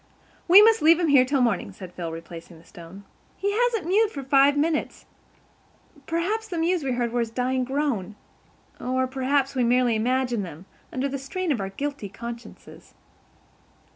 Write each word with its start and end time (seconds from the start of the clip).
"We 0.47 0.63
must 0.63 0.81
leave 0.81 0.99
him 0.99 1.09
here 1.09 1.25
till 1.25 1.41
morning," 1.41 1.71
said 1.71 1.93
Phil, 1.93 2.11
replacing 2.11 2.57
the 2.57 2.65
stone. 2.65 3.03
"He 3.37 3.51
hasn't 3.51 3.85
mewed 3.85 4.09
for 4.09 4.23
five 4.23 4.57
minutes. 4.57 5.05
Perhaps 6.07 6.47
the 6.47 6.57
mews 6.57 6.83
we 6.83 6.93
heard 6.93 7.11
were 7.11 7.19
his 7.19 7.29
dying 7.29 7.63
groan. 7.63 8.15
Or 8.79 9.05
perhaps 9.05 9.53
we 9.53 9.63
merely 9.63 9.95
imagined 9.95 10.43
them, 10.43 10.65
under 10.91 11.07
the 11.07 11.19
strain 11.19 11.51
of 11.51 11.61
our 11.61 11.69
guilty 11.69 12.09
consciences." 12.09 12.95